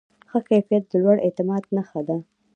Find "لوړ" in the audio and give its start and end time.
1.03-1.17